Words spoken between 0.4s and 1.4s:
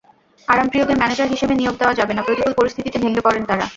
আরামপ্রিয়দের manager